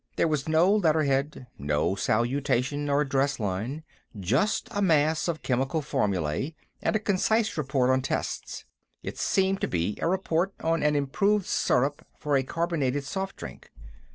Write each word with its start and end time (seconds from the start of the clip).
There 0.15 0.27
was 0.27 0.49
no 0.49 0.75
letterhead, 0.77 1.45
no 1.59 1.93
salutation 1.93 2.89
or 2.89 3.01
address 3.01 3.39
line. 3.39 3.83
Just 4.19 4.67
a 4.71 4.81
mass 4.81 5.27
of 5.27 5.43
chemical 5.43 5.83
formulae, 5.83 6.55
and 6.81 6.95
a 6.95 6.99
concise 6.99 7.55
report 7.55 7.91
on 7.91 8.01
tests. 8.01 8.65
It 9.03 9.19
seemed 9.19 9.61
to 9.61 9.67
be 9.67 9.99
a 10.01 10.07
report 10.07 10.53
on 10.59 10.81
an 10.81 10.95
improved 10.95 11.45
syrup 11.45 12.03
for 12.17 12.35
a 12.35 12.41
carbonated 12.41 13.03
soft 13.03 13.35
drink. 13.35 13.69